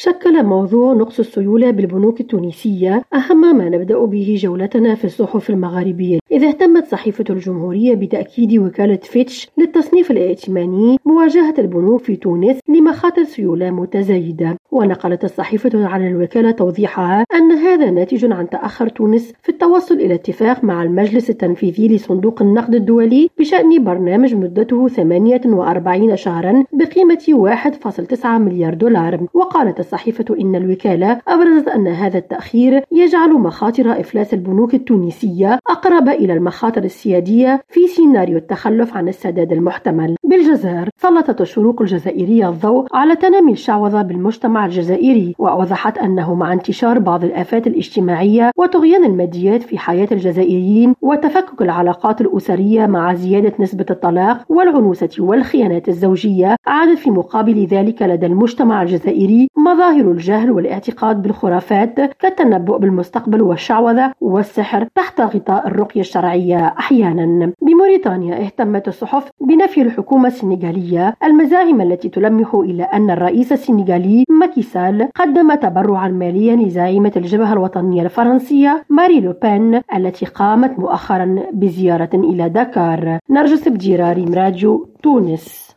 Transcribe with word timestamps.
شكل 0.00 0.42
موضوع 0.42 0.94
نقص 0.94 1.18
السيولة 1.18 1.70
بالبنوك 1.70 2.20
التونسية 2.20 3.04
أهم 3.14 3.58
ما 3.58 3.68
نبدأ 3.68 4.04
به 4.04 4.36
جولتنا 4.40 4.94
في 4.94 5.04
الصحف 5.04 5.50
المغاربية. 5.50 6.18
إذا 6.32 6.48
اهتمت 6.48 6.86
صحيفة 6.86 7.24
الجمهورية 7.30 7.94
بتأكيد 7.94 8.58
وكالة 8.58 8.96
فيتش 8.96 9.48
للتصنيف 9.58 10.10
الائتماني 10.10 10.98
مواجهة 11.04 11.54
البنوك 11.58 12.00
في 12.02 12.16
تونس 12.16 12.58
لمخاطر 12.68 13.24
سيولة 13.24 13.70
متزايدة. 13.70 14.56
ونقلت 14.70 15.24
الصحيفة 15.24 15.86
عن 15.86 16.06
الوكالة 16.06 16.50
توضيحها 16.50 17.24
أن 17.34 17.52
هذا 17.52 17.90
ناتج 17.90 18.32
عن 18.32 18.50
تأخر 18.50 18.88
تونس 18.88 19.32
في 19.42 19.48
التوصل 19.48 19.94
إلى 19.94 20.14
اتفاق 20.14 20.64
مع 20.64 20.82
المجلس 20.82 21.30
التنفيذي 21.30 21.88
لصندوق 21.88 22.42
النقد 22.42 22.74
الدولي 22.74 23.30
بشأن 23.38 23.84
برنامج 23.84 24.34
مدته 24.34 24.88
48 24.88 26.16
شهرا 26.16 26.64
بقيمة 26.72 27.24
1.9 28.14 28.26
مليار 28.26 28.74
دولار. 28.74 29.26
وقالت 29.34 29.80
الصحيفة 29.80 30.36
إن 30.40 30.54
الوكالة 30.56 31.20
أبرزت 31.28 31.68
أن 31.68 31.86
هذا 31.88 32.18
التأخير 32.18 32.82
يجعل 32.92 33.32
مخاطر 33.32 34.00
إفلاس 34.00 34.34
البنوك 34.34 34.74
التونسية 34.74 35.58
أقرب 35.66 36.17
إلى 36.18 36.32
المخاطر 36.32 36.84
السيادية 36.84 37.60
في 37.68 37.86
سيناريو 37.86 38.38
التخلف 38.38 38.96
عن 38.96 39.08
السداد 39.08 39.52
المحتمل. 39.52 40.16
بالجزائر 40.24 40.88
سلطت 40.96 41.40
الشروق 41.40 41.82
الجزائرية 41.82 42.48
الضوء 42.48 42.86
على 42.92 43.16
تنامي 43.16 43.52
الشعوذة 43.52 44.02
بالمجتمع 44.02 44.66
الجزائري 44.66 45.34
وأوضحت 45.38 45.98
أنه 45.98 46.34
مع 46.34 46.52
انتشار 46.52 46.98
بعض 46.98 47.24
الآفات 47.24 47.66
الاجتماعية 47.66 48.50
وطغيان 48.56 49.04
الماديات 49.04 49.62
في 49.62 49.78
حياة 49.78 50.08
الجزائريين 50.12 50.94
وتفكك 51.02 51.62
العلاقات 51.62 52.20
الأسرية 52.20 52.86
مع 52.86 53.14
زيادة 53.14 53.52
نسبة 53.60 53.86
الطلاق 53.90 54.44
والعنوسة 54.48 55.08
والخيانات 55.18 55.88
الزوجية 55.88 56.56
عادت 56.66 56.98
في 56.98 57.10
مقابل 57.10 57.66
ذلك 57.66 58.02
لدى 58.02 58.26
المجتمع 58.26 58.82
الجزائري 58.82 59.48
مظاهر 59.56 60.10
الجهل 60.10 60.50
والاعتقاد 60.50 61.22
بالخرافات 61.22 62.00
كالتنبؤ 62.00 62.78
بالمستقبل 62.78 63.42
والشعوذة 63.42 64.12
والسحر 64.20 64.88
تحت 64.94 65.20
غطاء 65.20 65.66
الرقية 65.66 66.00
الشرعية 66.08 66.74
أحيانا. 66.78 67.52
بموريتانيا 67.62 68.40
اهتمت 68.40 68.88
الصحف 68.88 69.30
بنفي 69.40 69.82
الحكومة 69.82 70.28
السنغالية 70.28 71.14
المزاعم 71.24 71.80
التي 71.80 72.08
تلمح 72.08 72.54
إلى 72.54 72.82
أن 72.82 73.10
الرئيس 73.10 73.52
السنغالي 73.52 74.24
ماكيسال 74.30 75.08
قدم 75.14 75.54
تبرعا 75.54 76.08
ماليا 76.08 76.56
لزعيمة 76.56 77.12
الجبهة 77.16 77.52
الوطنية 77.52 78.02
الفرنسية 78.02 78.84
ماري 78.90 79.20
لوبين 79.20 79.80
التي 79.96 80.26
قامت 80.26 80.78
مؤخرا 80.78 81.36
بزيارة 81.52 82.10
إلى 82.14 82.48
دكار 82.48 83.18
نرجس 83.30 83.68
بجيراري 83.68 84.26
مراجو 84.26 84.86
تونس. 85.02 85.68